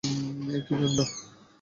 এ 0.49 0.57
কী 0.65 0.73
কাণ্ড? 0.79 0.97